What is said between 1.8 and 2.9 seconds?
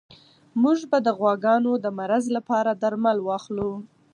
د مرض لپاره